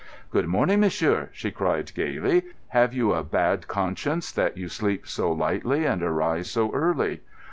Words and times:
"Good 0.31 0.47
morning, 0.47 0.79
monsieur," 0.79 1.29
she 1.31 1.51
cried 1.51 1.93
gaily. 1.93 2.41
"Have 2.69 2.91
you 2.91 3.13
a 3.13 3.23
bad 3.23 3.67
conscience 3.67 4.31
that 4.31 4.57
you 4.57 4.67
sleep 4.67 5.05
so 5.07 5.31
lightly 5.31 5.85
and 5.85 6.01
arise 6.01 6.49
so 6.49 6.71
early?" 6.73 7.21